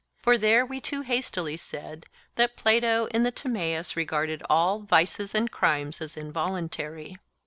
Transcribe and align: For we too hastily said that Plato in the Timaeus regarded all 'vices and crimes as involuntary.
For 0.17 0.35
we 0.65 0.81
too 0.81 1.01
hastily 1.03 1.57
said 1.57 2.07
that 2.33 2.55
Plato 2.55 3.05
in 3.11 3.21
the 3.21 3.29
Timaeus 3.29 3.95
regarded 3.95 4.41
all 4.49 4.79
'vices 4.79 5.35
and 5.35 5.51
crimes 5.51 6.01
as 6.01 6.17
involuntary. 6.17 7.19